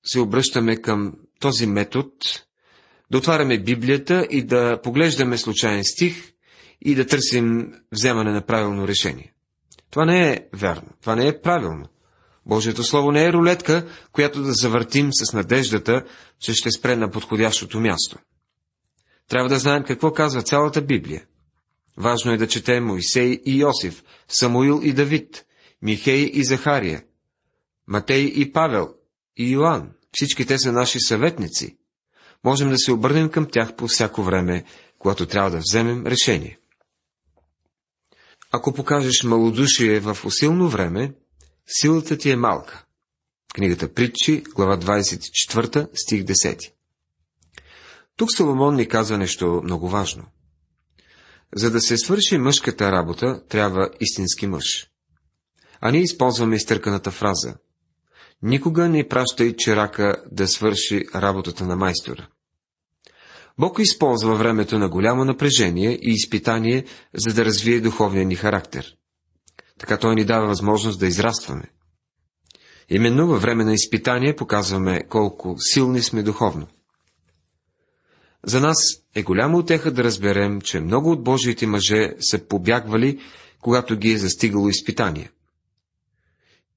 се 0.06 0.20
обръщаме 0.20 0.82
към 0.82 1.14
този 1.40 1.68
метод, 1.68 2.10
да 3.12 3.18
отваряме 3.18 3.60
Библията 3.60 4.28
и 4.30 4.44
да 4.44 4.82
поглеждаме 4.84 5.38
случайен 5.38 5.84
стих 5.84 6.35
и 6.86 6.96
да 6.96 7.08
търсим 7.08 7.74
вземане 7.92 8.32
на 8.32 8.42
правилно 8.42 8.88
решение. 8.88 9.34
Това 9.92 10.06
не 10.06 10.32
е 10.32 10.48
вярно, 10.54 10.90
това 11.02 11.16
не 11.16 11.28
е 11.28 11.42
правилно. 11.42 11.86
Божието 12.46 12.84
Слово 12.84 13.12
не 13.12 13.26
е 13.26 13.34
рулетка, 13.34 13.88
която 14.12 14.42
да 14.42 14.54
завъртим 14.54 15.10
с 15.12 15.34
надеждата, 15.34 16.04
че 16.40 16.54
ще 16.54 16.72
спре 16.72 16.96
на 16.96 17.12
подходящото 17.12 17.80
място. 17.80 18.18
Трябва 19.30 19.50
да 19.50 19.60
знаем 19.60 19.84
какво 19.84 20.14
казва 20.14 20.42
цялата 20.42 20.82
Библия. 20.82 21.26
Важно 21.98 22.32
е 22.32 22.38
да 22.38 22.48
четем 22.48 22.86
Моисей 22.86 23.42
и 23.46 23.60
Йосиф, 23.60 24.04
Самуил 24.28 24.82
и 24.84 24.94
Давид, 24.94 25.46
Михей 25.82 26.32
и 26.34 26.44
Захария, 26.44 27.04
Матей 27.88 28.34
и 28.36 28.52
Павел 28.52 28.94
и 29.38 29.52
Йоанн. 29.52 29.90
Всички 30.12 30.46
те 30.46 30.58
са 30.58 30.72
наши 30.72 31.00
съветници. 31.00 31.78
Можем 32.44 32.70
да 32.70 32.78
се 32.78 32.92
обърнем 32.92 33.30
към 33.30 33.48
тях 33.52 33.76
по 33.76 33.88
всяко 33.88 34.24
време, 34.24 34.64
когато 35.00 35.26
трябва 35.26 35.52
да 35.52 35.58
вземем 35.58 36.08
решение. 36.08 36.60
Ако 38.58 38.74
покажеш 38.74 39.24
малодушие 39.24 40.00
в 40.00 40.18
усилно 40.26 40.70
време, 40.70 41.14
силата 41.68 42.18
ти 42.18 42.32
е 42.32 42.36
малка. 42.36 42.86
Книгата 43.56 43.94
Притчи, 43.94 44.44
глава 44.56 44.80
24, 44.80 45.88
стих 45.94 46.24
10. 46.24 46.72
Тук 48.18 48.32
Соломон 48.32 48.76
ни 48.76 48.88
казва 48.88 49.18
нещо 49.18 49.62
много 49.64 49.90
важно. 49.90 50.24
За 51.56 51.72
да 51.72 51.82
се 51.82 51.98
свърши 51.98 52.38
мъжката 52.38 52.92
работа, 52.92 53.42
трябва 53.50 53.90
истински 54.00 54.48
мъж. 54.48 54.88
А 55.82 55.92
ние 55.92 56.02
използваме 56.02 56.56
изтърканата 56.56 57.12
фраза. 57.12 57.56
Никога 58.42 58.90
не 58.90 59.08
пращай 59.08 59.56
чирака 59.56 60.24
да 60.32 60.48
свърши 60.48 61.06
работата 61.16 61.66
на 61.66 61.76
майстора. 61.76 62.28
Бог 63.60 63.80
използва 63.80 64.36
времето 64.36 64.80
на 64.80 64.90
голямо 64.90 65.26
напрежение 65.26 65.92
и 65.92 66.12
изпитание, 66.12 66.86
за 67.14 67.34
да 67.34 67.46
развие 67.46 67.80
духовния 67.80 68.26
ни 68.26 68.36
характер. 68.36 68.96
Така 69.80 69.98
Той 69.98 70.16
ни 70.16 70.26
дава 70.26 70.48
възможност 70.48 71.00
да 71.00 71.08
израстваме. 71.08 71.64
Именно 72.90 73.28
във 73.28 73.42
време 73.42 73.64
на 73.64 73.74
изпитание 73.74 74.36
показваме 74.36 75.04
колко 75.10 75.56
силни 75.58 76.02
сме 76.02 76.24
духовно. 76.24 76.68
За 78.44 78.60
нас 78.60 78.78
е 79.16 79.24
голяма 79.24 79.58
отеха 79.58 79.92
да 79.92 80.04
разберем, 80.04 80.62
че 80.62 80.80
много 80.80 81.12
от 81.12 81.24
Божиите 81.24 81.68
мъже 81.68 82.14
са 82.20 82.40
побягвали, 82.48 83.20
когато 83.62 83.98
ги 83.98 84.12
е 84.12 84.18
застигало 84.18 84.70
изпитание. 84.70 85.32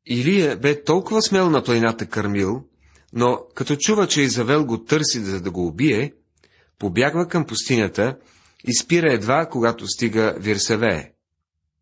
Илия 0.06 0.56
бе 0.56 0.85
толкова 0.85 1.23
смел 1.23 1.50
на 1.50 1.62
планината 1.62 2.06
Кармил, 2.06 2.64
но 3.12 3.38
като 3.54 3.76
чува, 3.76 4.06
че 4.06 4.23
Изавел 4.23 4.64
го 4.64 4.85
търси 4.85 5.20
за 5.20 5.40
да 5.40 5.50
го 5.50 5.66
убие, 5.66 6.12
побягва 6.78 7.28
към 7.28 7.47
пустинята 7.47 8.16
и 8.64 8.76
спира 8.76 9.12
едва, 9.12 9.47
когато 9.47 9.87
стига 9.87 10.35
Вирсавее. 10.38 11.12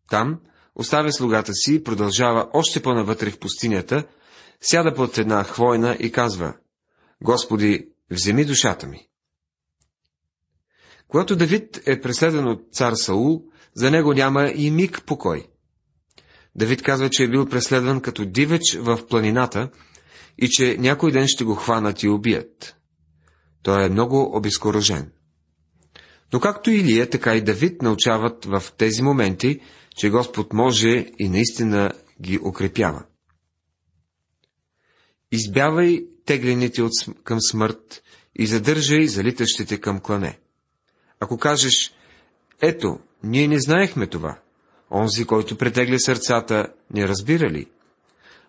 Там 0.09 0.39
оставя 0.75 1.13
слугата 1.13 1.53
си 1.53 1.83
продължава 1.83 2.49
още 2.53 2.81
по-навътре 2.81 3.31
в 3.31 3.39
пустинята, 3.39 4.03
сяда 4.61 4.93
под 4.93 5.17
една 5.17 5.43
хвойна 5.43 5.97
и 5.99 6.11
казва, 6.11 6.53
Господи, 7.23 7.87
вземи 8.11 8.45
душата 8.45 8.87
ми. 8.87 9.07
Когато 11.07 11.35
Давид 11.35 11.81
е 11.85 12.01
преследван 12.01 12.47
от 12.47 12.67
цар 12.71 12.93
Саул, 12.93 13.43
за 13.75 13.91
него 13.91 14.13
няма 14.13 14.51
и 14.55 14.71
миг 14.71 15.03
покой. 15.05 15.47
Давид 16.55 16.81
казва, 16.81 17.09
че 17.09 17.23
е 17.23 17.29
бил 17.29 17.49
преследван 17.49 18.01
като 18.01 18.25
дивеч 18.25 18.77
в 18.79 19.07
планината 19.07 19.69
и 20.37 20.49
че 20.49 20.77
някой 20.79 21.11
ден 21.11 21.27
ще 21.27 21.43
го 21.43 21.55
хванат 21.55 22.03
и 22.03 22.09
убият. 22.09 22.76
Той 23.63 23.85
е 23.85 23.89
много 23.89 24.37
обезкуражен. 24.37 25.11
Но 26.33 26.39
както 26.39 26.71
Илия, 26.71 27.09
така 27.09 27.35
и 27.35 27.41
Давид 27.41 27.81
научават 27.81 28.45
в 28.45 28.63
тези 28.77 29.01
моменти, 29.01 29.59
че 29.97 30.09
Господ 30.09 30.53
може 30.53 31.05
и 31.19 31.29
наистина 31.29 31.91
ги 32.21 32.39
укрепява. 32.43 33.05
Избявай 35.31 36.05
теглените 36.25 36.81
от, 36.81 36.91
към 37.23 37.41
смърт 37.41 38.03
и 38.35 38.47
задържай 38.47 39.07
залитащите 39.07 39.81
към 39.81 39.99
клане. 39.99 40.39
Ако 41.19 41.37
кажеш, 41.37 41.93
ето, 42.61 42.99
ние 43.23 43.47
не 43.47 43.59
знаехме 43.59 44.07
това, 44.07 44.39
онзи, 44.91 45.25
който 45.25 45.57
претегля 45.57 45.99
сърцата, 45.99 46.67
не 46.93 47.07
разбира 47.07 47.49
ли? 47.49 47.65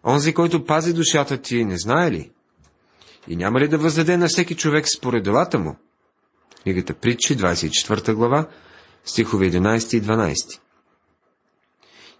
Онзи, 0.05 0.35
който 0.35 0.65
пази 0.65 0.93
душата 0.93 1.43
ти, 1.43 1.65
не 1.65 1.79
знае 1.79 2.11
ли? 2.11 2.31
И 3.29 3.37
няма 3.37 3.61
ли 3.61 3.69
да 3.69 3.79
въздаде 3.79 4.17
на 4.17 4.29
всеки 4.29 4.55
човек 4.55 4.87
според 4.97 5.25
делата 5.25 5.59
му? 5.59 5.77
Книгата 6.63 6.95
Притчи, 6.95 7.37
24 7.37 8.15
глава, 8.15 8.49
стихове 9.05 9.51
11 9.51 9.97
и 9.97 10.03
12. 10.03 10.61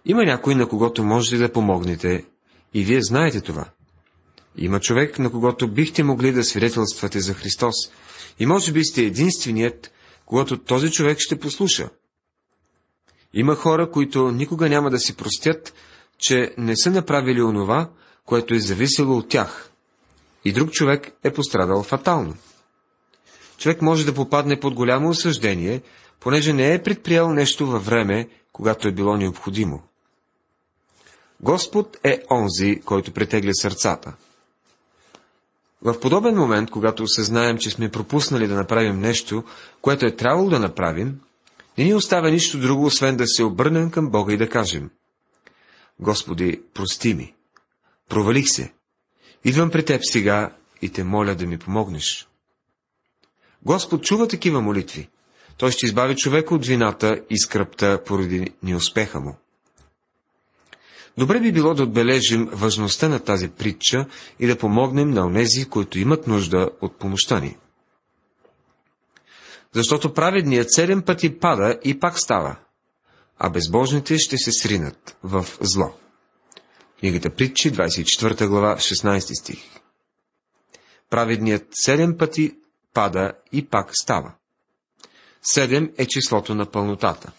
Има 0.05 0.23
някой, 0.23 0.55
на 0.55 0.69
когото 0.69 1.03
можете 1.03 1.37
да 1.37 1.51
помогнете, 1.51 2.25
и 2.73 2.83
вие 2.83 3.01
знаете 3.01 3.41
това. 3.41 3.65
Има 4.57 4.79
човек, 4.79 5.19
на 5.19 5.31
когото 5.31 5.67
бихте 5.67 6.03
могли 6.03 6.31
да 6.31 6.43
свидетелствате 6.43 7.19
за 7.19 7.33
Христос, 7.33 7.75
и 8.39 8.45
може 8.45 8.71
би 8.71 8.85
сте 8.85 9.01
единственият, 9.01 9.91
когато 10.25 10.57
този 10.57 10.91
човек 10.91 11.17
ще 11.19 11.39
послуша. 11.39 11.89
Има 13.33 13.55
хора, 13.55 13.91
които 13.91 14.31
никога 14.31 14.69
няма 14.69 14.89
да 14.89 14.99
си 14.99 15.15
простят, 15.15 15.73
че 16.17 16.53
не 16.57 16.77
са 16.77 16.91
направили 16.91 17.41
онова, 17.41 17.89
което 18.25 18.53
е 18.53 18.59
зависело 18.59 19.17
от 19.17 19.29
тях. 19.29 19.68
И 20.45 20.53
друг 20.53 20.71
човек 20.71 21.11
е 21.23 21.33
пострадал 21.33 21.83
фатално. 21.83 22.35
Човек 23.57 23.81
може 23.81 24.05
да 24.05 24.13
попадне 24.13 24.59
под 24.59 24.73
голямо 24.73 25.09
осъждение, 25.09 25.81
понеже 26.19 26.53
не 26.53 26.73
е 26.73 26.83
предприял 26.83 27.33
нещо 27.33 27.67
във 27.67 27.85
време, 27.85 28.29
когато 28.53 28.87
е 28.87 28.91
било 28.91 29.17
необходимо. 29.17 29.83
Господ 31.41 31.97
е 32.03 32.23
онзи, 32.31 32.81
който 32.85 33.11
претегля 33.11 33.53
сърцата. 33.53 34.13
В 35.81 35.99
подобен 35.99 36.35
момент, 36.35 36.71
когато 36.71 37.03
осъзнаем, 37.03 37.57
че 37.57 37.69
сме 37.69 37.91
пропуснали 37.91 38.47
да 38.47 38.55
направим 38.55 38.99
нещо, 38.99 39.43
което 39.81 40.05
е 40.05 40.15
трябвало 40.15 40.49
да 40.49 40.59
направим, 40.59 41.19
не 41.77 41.83
ни 41.83 41.93
оставя 41.93 42.31
нищо 42.31 42.59
друго, 42.59 42.85
освен 42.85 43.17
да 43.17 43.27
се 43.27 43.43
обърнем 43.43 43.91
към 43.91 44.09
Бога 44.09 44.33
и 44.33 44.37
да 44.37 44.49
кажем 44.49 44.89
Господи, 45.99 46.61
прости 46.73 47.13
ми. 47.13 47.35
Провалих 48.09 48.49
се. 48.49 48.73
Идвам 49.45 49.71
при 49.71 49.85
Теб 49.85 50.01
сега 50.03 50.55
и 50.81 50.89
те 50.89 51.03
моля 51.03 51.35
да 51.35 51.45
ми 51.45 51.57
помогнеш. 51.57 52.27
Господ 53.63 54.03
чува 54.03 54.27
такива 54.27 54.61
молитви. 54.61 55.09
Той 55.57 55.71
ще 55.71 55.85
избави 55.85 56.15
човека 56.15 56.55
от 56.55 56.65
вината 56.65 57.21
и 57.29 57.39
скръпта 57.39 58.03
поради 58.05 58.53
неуспеха 58.63 59.19
му. 59.19 59.37
Добре 61.17 61.39
би 61.39 61.51
било 61.51 61.73
да 61.73 61.83
отбележим 61.83 62.49
важността 62.51 63.09
на 63.09 63.19
тази 63.19 63.49
притча 63.49 64.05
и 64.39 64.47
да 64.47 64.57
помогнем 64.57 65.09
на 65.09 65.25
онези, 65.25 65.65
които 65.65 65.99
имат 65.99 66.27
нужда 66.27 66.69
от 66.81 66.99
помощта 66.99 67.39
ни. 67.39 67.57
Защото 69.71 70.13
праведният 70.13 70.73
седем 70.73 71.01
пъти 71.01 71.39
пада 71.39 71.79
и 71.83 71.99
пак 71.99 72.19
става, 72.19 72.55
а 73.37 73.49
безбожните 73.49 74.17
ще 74.17 74.37
се 74.37 74.51
сринат 74.51 75.17
в 75.23 75.45
зло. 75.61 75.93
Книгата 76.99 77.29
Притчи, 77.29 77.71
24 77.71 78.47
глава, 78.47 78.75
16 78.75 79.39
стих. 79.39 79.59
Праведният 81.09 81.67
седем 81.71 82.17
пъти 82.17 82.55
пада 82.93 83.31
и 83.51 83.65
пак 83.65 83.89
става. 84.01 84.33
Седем 85.41 85.91
е 85.97 86.05
числото 86.05 86.55
на 86.55 86.71
пълнотата. 86.71 87.31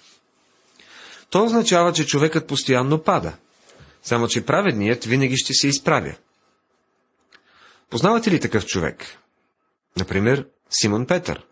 То 1.31 1.45
означава, 1.45 1.93
че 1.93 2.07
човекът 2.07 2.47
постоянно 2.47 3.03
пада– 3.03 3.37
само, 4.03 4.29
че 4.29 4.47
праведният 4.47 5.05
винаги 5.05 5.37
ще 5.37 5.55
се 5.55 5.69
изправя. 5.69 6.17
Познавате 7.91 8.31
ли 8.31 8.41
такъв 8.41 8.67
човек? 8.67 9.19
Например, 9.97 10.49
Симон 10.71 11.07
Петър. 11.07 11.47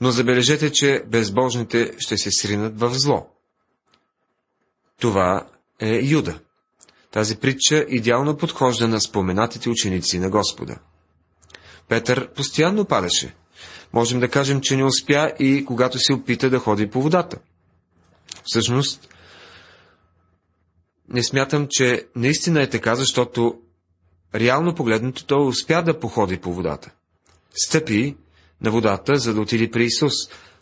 Но 0.00 0.10
забележете, 0.10 0.72
че 0.72 1.04
безбожните 1.06 1.94
ще 1.98 2.18
се 2.18 2.30
сринат 2.30 2.80
в 2.80 2.90
зло. 2.94 3.28
Това 5.00 5.48
е 5.80 6.00
Юда. 6.02 6.40
Тази 7.10 7.36
притча 7.36 7.84
идеално 7.88 8.36
подхожда 8.36 8.88
на 8.88 9.00
споменатите 9.00 9.70
ученици 9.70 10.18
на 10.18 10.30
Господа. 10.30 10.76
Петър 11.88 12.32
постоянно 12.32 12.84
падаше. 12.84 13.34
Можем 13.92 14.20
да 14.20 14.28
кажем, 14.28 14.60
че 14.60 14.76
не 14.76 14.84
успя 14.84 15.32
и 15.38 15.64
когато 15.64 15.98
се 15.98 16.12
опита 16.12 16.50
да 16.50 16.58
ходи 16.58 16.90
по 16.90 17.02
водата. 17.02 17.38
Всъщност, 18.44 19.08
не 21.08 21.22
смятам, 21.22 21.66
че 21.70 22.06
наистина 22.16 22.62
е 22.62 22.70
така, 22.70 22.94
защото 22.94 23.60
реално 24.34 24.74
погледнато 24.74 25.24
той 25.24 25.46
успя 25.46 25.82
да 25.82 26.00
походи 26.00 26.38
по 26.38 26.52
водата. 26.52 26.90
Стъпи 27.54 28.16
на 28.60 28.70
водата, 28.70 29.16
за 29.16 29.34
да 29.34 29.40
отиде 29.40 29.70
при 29.70 29.84
Исус, 29.84 30.12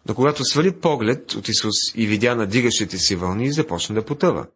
но 0.08 0.14
когато 0.14 0.44
свали 0.44 0.72
поглед 0.72 1.34
от 1.34 1.48
Исус 1.48 1.74
и 1.94 2.06
видя 2.06 2.34
надигащите 2.34 2.98
си 2.98 3.16
вълни, 3.16 3.52
започна 3.52 3.94
да 3.94 4.04
потъва. 4.04 4.46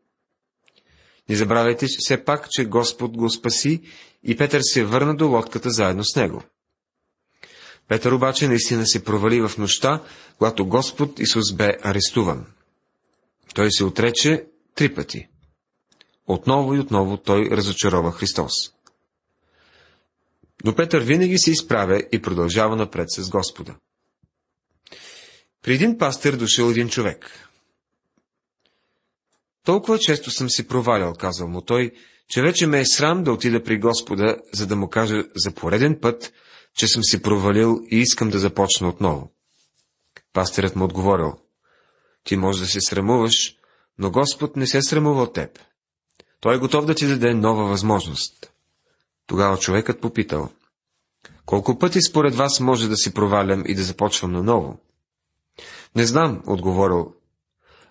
Не 1.29 1.37
забравяйте 1.37 1.87
все 1.99 2.25
пак, 2.25 2.51
че 2.51 2.65
Господ 2.65 3.17
го 3.17 3.31
спаси 3.31 3.83
и 4.25 4.37
Петър 4.37 4.61
се 4.63 4.85
върна 4.85 5.17
до 5.17 5.29
лодката 5.29 5.71
заедно 5.71 6.05
с 6.05 6.17
него. 6.17 6.43
Петър 7.89 8.13
обаче 8.13 8.49
наистина 8.49 8.87
се 8.87 9.05
провали 9.05 9.41
в 9.41 9.59
нощта, 9.59 10.03
когато 10.39 10.67
Господ 10.67 11.21
Исус 11.21 11.53
бе 11.53 11.77
арестуван. 11.83 12.47
Той 13.55 13.73
се 13.73 13.85
отрече 13.85 14.45
три 14.75 14.95
пъти. 14.95 15.29
Отново 16.27 16.75
и 16.75 16.81
отново 16.81 17.17
той 17.17 17.49
разочарова 17.51 18.13
Христос. 18.13 18.53
Но 20.65 20.75
Петър 20.75 21.01
винаги 21.03 21.39
се 21.39 21.51
изправя 21.51 22.03
и 22.13 22.23
продължава 22.23 22.77
напред 22.77 23.11
с 23.11 23.31
Господа. 23.31 23.75
При 25.63 25.75
един 25.75 25.99
пастир 25.99 26.37
дошъл 26.37 26.71
един 26.71 26.89
човек. 26.89 27.48
Толкова 29.69 29.99
често 29.99 30.31
съм 30.31 30.51
си 30.51 30.69
провалял, 30.69 31.15
казал 31.15 31.49
му 31.49 31.61
той, 31.61 31.91
че 32.29 32.43
вече 32.43 32.67
ме 32.67 32.81
е 32.81 32.85
срам 32.85 33.25
да 33.25 33.33
отида 33.33 33.63
при 33.63 33.79
Господа, 33.79 34.37
за 34.53 34.67
да 34.67 34.77
му 34.77 34.89
кажа 34.89 35.25
за 35.37 35.51
пореден 35.51 35.99
път, 36.01 36.33
че 36.77 36.87
съм 36.87 37.03
си 37.05 37.23
провалил 37.23 37.81
и 37.91 37.97
искам 37.97 38.31
да 38.31 38.39
започна 38.39 38.89
отново. 38.89 39.33
Пастирът 40.33 40.77
му 40.77 40.85
отговорил, 40.85 41.33
ти 42.25 42.37
може 42.37 42.61
да 42.61 42.67
се 42.67 42.81
срамуваш, 42.81 43.57
но 43.99 44.11
Господ 44.11 44.57
не 44.57 44.67
се 44.67 44.83
срамува 44.83 45.23
от 45.23 45.35
теб. 45.35 45.59
Той 46.41 46.55
е 46.55 46.59
готов 46.59 46.87
да 46.87 46.95
ти 46.95 47.07
даде 47.07 47.35
нова 47.35 47.65
възможност. 47.65 48.53
Тогава 49.27 49.59
човекът 49.59 50.01
попитал, 50.01 50.49
колко 51.47 51.79
пъти 51.79 52.03
според 52.03 52.35
вас 52.35 52.61
може 52.61 52.89
да 52.89 52.97
си 52.97 53.15
провалям 53.15 53.63
и 53.67 53.75
да 53.75 53.83
започвам 53.83 54.33
наново? 54.33 54.79
Не 55.97 56.07
знам, 56.07 56.43
отговорил. 56.47 57.15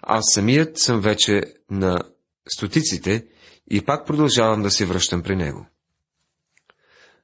Аз 0.04 0.24
самият 0.34 0.78
съм 0.78 1.02
вече 1.02 1.57
на 1.72 2.02
стотиците 2.48 3.26
и 3.72 3.82
пак 3.82 4.08
продължавам 4.08 4.64
да 4.64 4.72
се 4.72 4.86
връщам 4.86 5.24
при 5.24 5.36
него. 5.36 5.68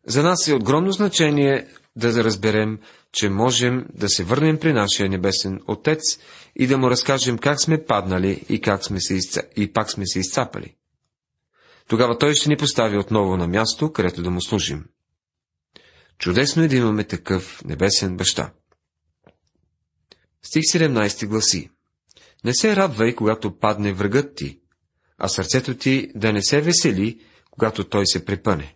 За 0.07 0.23
нас 0.23 0.47
е 0.47 0.53
огромно 0.53 0.91
значение 0.91 1.67
да 1.95 2.23
разберем, 2.23 2.79
че 3.11 3.29
можем 3.29 3.85
да 3.93 4.09
се 4.09 4.23
върнем 4.23 4.59
при 4.59 4.73
нашия 4.73 5.09
небесен 5.09 5.59
Отец 5.67 6.01
и 6.55 6.67
да 6.67 6.77
му 6.77 6.89
разкажем 6.89 7.37
как 7.37 7.61
сме 7.61 7.85
паднали 7.85 8.45
и, 8.49 8.61
как 8.61 8.85
сме 8.85 9.01
се 9.01 9.13
изца... 9.15 9.41
и 9.55 9.73
пак 9.73 9.91
сме 9.91 10.07
се 10.07 10.19
изцапали 10.19 10.75
тогава 11.87 12.17
той 12.17 12.35
ще 12.35 12.49
ни 12.49 12.57
постави 12.57 12.97
отново 12.97 13.37
на 13.37 13.47
място, 13.47 13.93
където 13.93 14.23
да 14.23 14.31
му 14.31 14.41
служим. 14.41 14.85
Чудесно 16.17 16.63
е 16.63 16.67
да 16.67 16.75
имаме 16.75 17.03
такъв 17.03 17.61
небесен 17.65 18.17
баща. 18.17 18.53
Стих 20.41 20.61
17 20.61 21.27
гласи. 21.27 21.69
Не 22.43 22.53
се 22.53 22.75
радвай, 22.75 23.15
когато 23.15 23.57
падне 23.57 23.93
врагът 23.93 24.35
ти, 24.35 24.59
а 25.17 25.27
сърцето 25.27 25.77
ти 25.77 26.11
да 26.15 26.33
не 26.33 26.41
се 26.41 26.61
весели, 26.61 27.19
когато 27.51 27.83
той 27.83 28.07
се 28.07 28.25
препъне. 28.25 28.75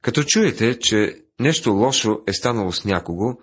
Като 0.00 0.22
чуете, 0.22 0.78
че 0.78 1.22
нещо 1.40 1.70
лошо 1.70 2.20
е 2.26 2.32
станало 2.32 2.72
с 2.72 2.84
някого, 2.84 3.38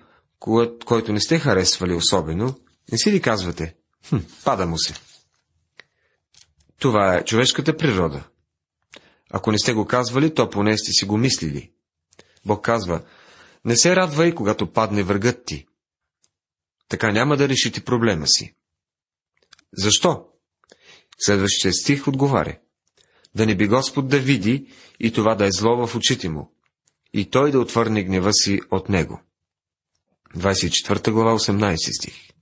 който 0.86 1.13
не 1.13 1.19
сте 1.19 1.39
харесвали 1.39 1.93
особено, 1.93 2.56
не 2.91 2.97
си 2.97 3.12
ли 3.12 3.21
казвате, 3.21 3.75
хм, 4.10 4.17
пада 4.43 4.67
му 4.67 4.77
се. 4.77 4.93
Това 6.79 7.15
е 7.15 7.25
човешката 7.25 7.77
природа. 7.77 8.23
Ако 9.32 9.51
не 9.51 9.60
сте 9.60 9.73
го 9.73 9.86
казвали, 9.86 10.34
то 10.34 10.49
поне 10.49 10.77
сте 10.77 10.91
си 10.91 11.06
го 11.06 11.17
мислили. 11.17 11.71
Бог 12.45 12.65
казва, 12.65 13.01
не 13.65 13.75
се 13.75 13.95
радвай, 13.95 14.36
когато 14.36 14.71
падне 14.71 15.03
врагът 15.03 15.45
ти. 15.45 15.65
Така 16.89 17.12
няма 17.12 17.38
да 17.38 17.50
решите 17.50 17.84
проблема 17.84 18.28
си. 18.28 18.56
Защо? 19.74 20.26
Следващия 21.19 21.74
стих 21.74 22.08
отговаря. 22.08 22.58
Да 23.36 23.46
не 23.46 23.56
би 23.56 23.67
Господ 23.67 24.08
да 24.08 24.19
види 24.19 24.67
и 25.00 25.13
това 25.13 25.36
да 25.36 25.46
е 25.46 25.52
зло 25.52 25.88
в 25.88 25.96
очите 25.96 26.30
му, 26.30 26.56
и 27.13 27.30
той 27.30 27.52
да 27.52 27.60
отвърне 27.60 28.04
гнева 28.04 28.34
си 28.34 28.62
от 28.72 28.89
него. 28.89 29.22
24 30.36 31.12
глава, 31.12 31.39
18 31.39 31.98
стих. 31.98 32.34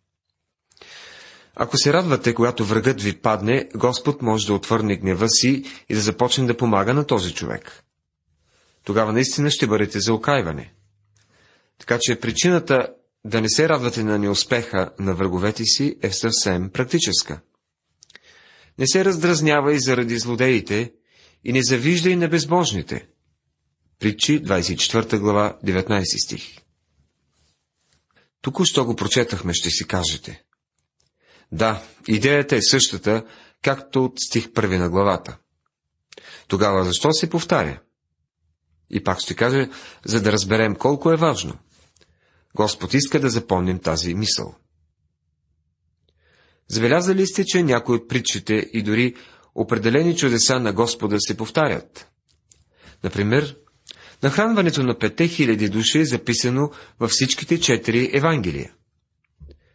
Ако 1.55 1.77
се 1.77 1.93
радвате, 1.93 2.33
когато 2.33 2.65
врагът 2.65 3.01
ви 3.01 3.17
падне, 3.17 3.69
Господ 3.75 4.21
може 4.21 4.47
да 4.47 4.53
отвърне 4.53 4.95
гнева 4.95 5.29
си 5.29 5.63
и 5.89 5.95
да 5.95 6.01
започне 6.01 6.45
да 6.47 6.57
помага 6.57 6.93
на 6.93 7.07
този 7.07 7.33
човек. 7.33 7.83
Тогава 8.83 9.13
наистина 9.13 9.51
ще 9.51 9.67
бъдете 9.67 9.99
за 9.99 10.13
окайване. 10.13 10.73
Така 11.77 11.97
че 12.01 12.19
причината 12.19 12.93
да 13.25 13.41
не 13.41 13.49
се 13.49 13.69
радвате 13.69 14.03
на 14.03 14.19
неуспеха 14.19 14.91
на 14.99 15.13
враговете 15.13 15.65
си 15.65 15.97
е 16.01 16.11
съвсем 16.11 16.69
практическа. 16.69 17.41
Не 18.77 18.87
се 18.87 19.05
раздразнявай 19.05 19.79
заради 19.79 20.19
злодеите 20.19 20.93
и 21.43 21.53
не 21.53 21.63
завиждай 21.63 22.15
на 22.15 22.27
безбожните. 22.27 23.07
Притчи 23.99 24.43
24 24.43 25.19
глава 25.19 25.57
19 25.65 26.25
стих. 26.25 26.57
Току-що 28.41 28.85
го 28.85 28.95
прочетахме, 28.95 29.53
ще 29.53 29.69
си 29.69 29.87
кажете. 29.87 30.43
Да, 31.51 31.83
идеята 32.07 32.55
е 32.55 32.61
същата, 32.61 33.25
както 33.61 34.03
от 34.03 34.13
стих 34.19 34.53
първи 34.53 34.77
на 34.77 34.89
главата. 34.89 35.37
Тогава 36.47 36.83
защо 36.85 37.13
се 37.13 37.29
повтаря? 37.29 37.81
И 38.89 39.03
пак 39.03 39.19
ще 39.19 39.35
кажа, 39.35 39.69
за 40.05 40.21
да 40.21 40.31
разберем 40.31 40.75
колко 40.75 41.11
е 41.11 41.15
важно. 41.15 41.57
Господ 42.55 42.93
иска 42.93 43.19
да 43.19 43.29
запомним 43.29 43.79
тази 43.79 44.13
мисъл. 44.13 44.55
Забелязали 46.67 47.27
сте, 47.27 47.45
че 47.45 47.63
някои 47.63 47.95
от 47.95 48.09
притчите 48.09 48.69
и 48.73 48.83
дори 48.83 49.15
определени 49.55 50.15
чудеса 50.15 50.59
на 50.59 50.73
Господа 50.73 51.15
се 51.19 51.37
повтарят? 51.37 52.11
Например, 53.03 53.57
нахранването 54.23 54.83
на 54.83 54.97
пете 54.97 55.27
хиляди 55.27 55.69
души 55.69 55.99
е 55.99 56.05
записано 56.05 56.71
във 56.99 57.11
всичките 57.11 57.59
четири 57.59 58.09
Евангелия. 58.13 58.73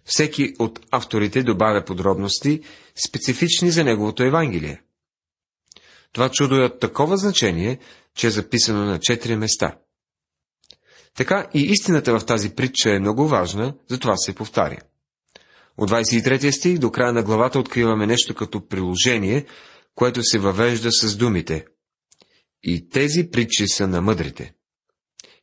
Всеки 0.05 0.55
от 0.59 0.81
авторите 0.91 1.43
добавя 1.43 1.85
подробности, 1.85 2.61
специфични 3.07 3.71
за 3.71 3.85
неговото 3.85 4.23
Евангелие. 4.23 4.83
Това 6.13 6.29
чудо 6.29 6.55
е 6.55 6.65
от 6.65 6.81
такова 6.81 7.17
значение, 7.17 7.79
че 8.15 8.27
е 8.27 8.31
записано 8.31 8.85
на 8.85 9.01
четири 9.01 9.37
места. 9.37 9.79
Така 11.17 11.47
и 11.55 11.61
истината 11.61 12.19
в 12.19 12.27
тази 12.27 12.55
притча 12.55 12.91
е 12.91 12.99
много 12.99 13.29
важна, 13.29 13.75
затова 13.89 14.17
се 14.17 14.35
повтаря. 14.35 14.79
От 15.77 15.91
23 15.91 16.51
стих 16.51 16.79
до 16.79 16.91
края 16.91 17.13
на 17.13 17.23
главата 17.23 17.59
откриваме 17.59 18.07
нещо 18.07 18.35
като 18.35 18.69
приложение, 18.69 19.47
което 19.95 20.23
се 20.23 20.39
въвежда 20.39 20.93
с 20.93 21.17
думите. 21.17 21.67
И 22.63 22.89
тези 22.89 23.31
притчи 23.31 23.69
са 23.69 23.89
на 23.89 24.01
мъдрите. 24.01 24.55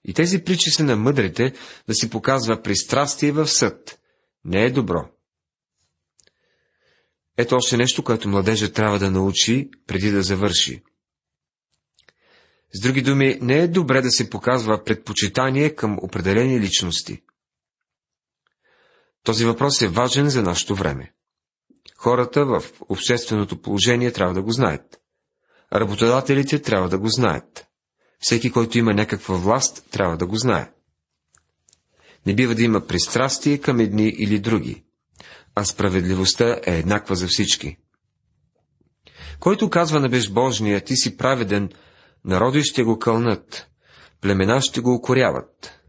И 0.06 0.14
тези 0.14 0.44
притчи 0.44 0.70
са 0.70 0.84
на 0.84 0.96
мъдрите 0.96 1.54
да 1.88 1.94
си 1.94 2.10
показва 2.10 2.62
пристрастие 2.62 3.32
в 3.32 3.48
съд. 3.48 4.00
Не 4.46 4.66
е 4.66 4.72
добро. 4.72 5.10
Ето 7.38 7.56
още 7.56 7.78
нещо, 7.78 8.04
което 8.04 8.30
младежа 8.30 8.74
трябва 8.74 9.00
да 9.00 9.12
научи 9.12 9.70
преди 9.88 10.12
да 10.12 10.24
завърши. 10.24 10.84
С 12.74 12.80
други 12.80 13.02
думи, 13.02 13.38
не 13.42 13.58
е 13.60 13.68
добре 13.68 14.02
да 14.02 14.12
се 14.12 14.30
показва 14.30 14.84
предпочитание 14.84 15.76
към 15.76 15.98
определени 16.02 16.60
личности. 16.60 17.22
Този 19.24 19.46
въпрос 19.46 19.82
е 19.82 19.88
важен 19.88 20.30
за 20.30 20.44
нашето 20.44 20.76
време. 20.76 21.14
Хората 21.98 22.46
в 22.46 22.64
общественото 22.90 23.62
положение 23.62 24.12
трябва 24.12 24.34
да 24.34 24.42
го 24.42 24.52
знаят. 24.52 25.00
Работодателите 25.74 26.62
трябва 26.62 26.90
да 26.90 27.00
го 27.00 27.08
знаят. 27.08 27.66
Всеки, 28.20 28.52
който 28.52 28.78
има 28.78 28.94
някаква 28.94 29.36
власт, 29.36 29.86
трябва 29.92 30.18
да 30.18 30.26
го 30.28 30.36
знае. 30.38 30.72
Не 32.26 32.36
бива 32.36 32.56
да 32.56 32.64
има 32.64 32.88
пристрастие 32.88 33.58
към 33.58 33.80
едни 33.80 34.08
или 34.20 34.40
други, 34.40 34.84
а 35.56 35.66
справедливостта 35.66 36.60
е 36.66 36.78
еднаква 36.78 37.16
за 37.16 37.28
всички. 37.28 37.78
Който 39.40 39.70
казва 39.70 40.00
на 40.00 40.10
безбожния, 40.10 40.82
ти 40.82 40.96
си 40.96 41.18
праведен, 41.18 41.70
народи 42.26 42.64
ще 42.64 42.84
го 42.84 43.00
кълнат, 43.00 43.68
племена 44.22 44.62
ще 44.62 44.82
го 44.82 44.96
укоряват. 44.96 45.80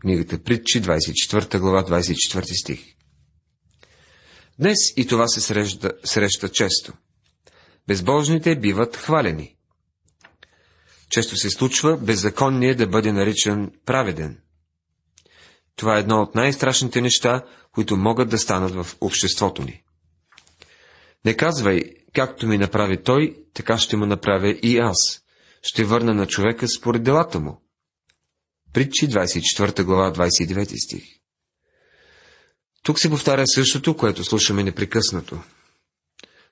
Книгата 0.00 0.42
Притчи, 0.42 0.82
24 0.82 1.58
глава, 1.58 1.84
24 1.84 2.62
стих. 2.62 2.96
Днес 4.58 4.78
и 4.96 5.06
това 5.06 5.28
се 5.28 5.40
среща, 5.40 5.92
среща 6.04 6.48
често. 6.48 6.92
Безбожните 7.86 8.56
биват 8.56 8.96
хвалени. 8.96 9.56
Често 11.10 11.36
се 11.36 11.50
случва 11.50 11.96
беззаконният 11.96 12.78
да 12.78 12.86
бъде 12.86 13.12
наричан 13.12 13.70
праведен. 13.84 14.40
Това 15.76 15.96
е 15.96 16.00
едно 16.00 16.22
от 16.22 16.34
най-страшните 16.34 17.00
неща, 17.00 17.42
които 17.72 17.96
могат 17.96 18.28
да 18.28 18.38
станат 18.38 18.74
в 18.74 18.96
обществото 19.00 19.62
ни. 19.62 19.82
Не 21.24 21.36
казвай, 21.36 21.82
както 22.14 22.46
ми 22.46 22.58
направи 22.58 23.02
той, 23.02 23.36
така 23.54 23.78
ще 23.78 23.96
му 23.96 24.06
направя 24.06 24.50
и 24.62 24.78
аз. 24.78 25.25
Ще 25.68 25.84
върна 25.84 26.14
на 26.14 26.26
човека 26.26 26.68
според 26.68 27.02
делата 27.02 27.40
му. 27.40 27.62
Притчи 28.72 29.08
24 29.08 29.82
глава 29.84 30.12
29 30.12 30.84
стих. 30.84 31.04
Тук 32.82 32.98
се 32.98 33.10
повтаря 33.10 33.42
същото, 33.46 33.96
което 33.96 34.24
слушаме 34.24 34.62
непрекъснато. 34.62 35.38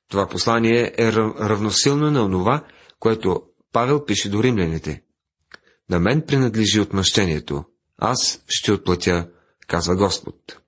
Това 0.09 0.29
послание 0.29 0.95
е 0.99 1.13
равносилно 1.13 2.11
на 2.11 2.25
онова, 2.25 2.65
което 2.99 3.43
Павел 3.73 4.05
пише 4.05 4.31
до 4.31 4.43
римляните. 4.43 5.03
На 5.91 6.01
мен 6.01 6.23
принадлежи 6.27 6.81
отмъщението. 6.81 7.65
Аз 7.99 8.43
ще 8.49 8.73
отплатя, 8.73 9.31
казва 9.67 9.97
Господ. 9.97 10.59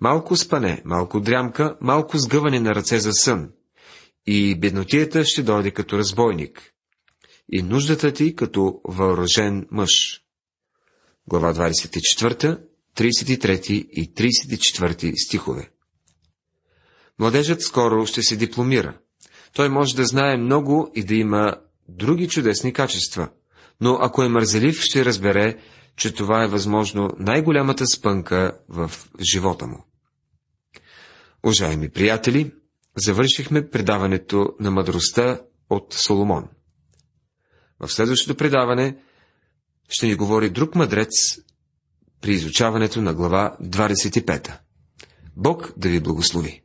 Малко 0.00 0.36
спане, 0.36 0.82
малко 0.84 1.20
дрямка, 1.20 1.76
малко 1.80 2.18
сгъване 2.18 2.60
на 2.60 2.74
ръце 2.74 2.98
за 2.98 3.12
сън. 3.12 3.50
И 4.26 4.54
беднотията 4.60 5.24
ще 5.24 5.42
дойде 5.42 5.70
като 5.70 5.98
разбойник. 5.98 6.72
И 7.52 7.62
нуждата 7.62 8.12
ти 8.12 8.36
като 8.36 8.80
въоръжен 8.84 9.66
мъж. 9.70 10.22
Глава 11.26 11.54
24, 11.54 12.60
33 12.96 13.70
и 13.72 14.14
34 14.14 15.26
стихове. 15.26 15.70
Младежът 17.18 17.62
скоро 17.62 18.06
ще 18.06 18.22
се 18.22 18.36
дипломира. 18.36 18.98
Той 19.54 19.68
може 19.68 19.96
да 19.96 20.04
знае 20.04 20.36
много 20.36 20.92
и 20.94 21.04
да 21.04 21.14
има 21.14 21.56
други 21.88 22.28
чудесни 22.28 22.72
качества, 22.72 23.28
но 23.80 23.98
ако 24.00 24.22
е 24.22 24.28
мързелив, 24.28 24.80
ще 24.80 25.04
разбере, 25.04 25.58
че 25.96 26.14
това 26.14 26.44
е 26.44 26.48
възможно 26.48 27.10
най-голямата 27.18 27.86
спънка 27.86 28.58
в 28.68 28.90
живота 29.32 29.66
му. 29.66 29.84
Уважаеми 31.44 31.90
приятели, 31.90 32.52
завършихме 32.96 33.70
предаването 33.70 34.54
на 34.60 34.70
мъдростта 34.70 35.40
от 35.70 35.94
Соломон. 35.94 36.48
В 37.80 37.88
следващото 37.88 38.36
предаване 38.36 38.96
ще 39.88 40.06
ни 40.06 40.14
говори 40.14 40.50
друг 40.50 40.74
мъдрец 40.74 41.10
при 42.20 42.32
изучаването 42.32 43.02
на 43.02 43.14
глава 43.14 43.56
25. 43.62 44.58
Бог 45.36 45.72
да 45.76 45.88
ви 45.88 46.00
благослови! 46.00 46.62